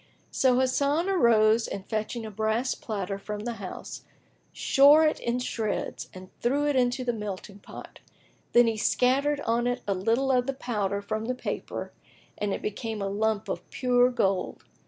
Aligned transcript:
So 0.31 0.57
Hasan 0.59 1.09
arose 1.09 1.67
and 1.67 1.85
fetching 1.87 2.25
a 2.25 2.31
brass 2.31 2.73
platter 2.73 3.19
from 3.19 3.41
the 3.41 3.57
house, 3.61 4.01
shore 4.51 5.05
it 5.05 5.19
in 5.19 5.37
shreds 5.37 6.09
and 6.11 6.31
threw 6.39 6.65
it 6.65 6.75
into 6.75 7.03
the 7.03 7.13
melting 7.13 7.59
pot; 7.59 7.99
then 8.53 8.65
he 8.65 8.77
scattered 8.77 9.41
on 9.41 9.67
it 9.67 9.83
a 9.87 9.93
little 9.93 10.31
of 10.31 10.47
the 10.47 10.55
powder 10.55 11.03
from 11.03 11.25
the 11.25 11.35
paper 11.35 11.93
and 12.35 12.51
it 12.51 12.63
became 12.63 12.99
a 12.99 13.07
lump 13.07 13.47
of 13.47 13.69
pure 13.69 14.09
gold. 14.09 14.63